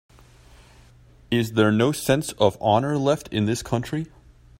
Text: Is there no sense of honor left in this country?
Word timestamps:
Is 1.29 1.51
there 1.53 1.71
no 1.71 1.91
sense 1.91 2.31
of 2.39 2.57
honor 2.59 2.97
left 2.97 3.27
in 3.27 3.45
this 3.45 3.61
country? 3.61 4.07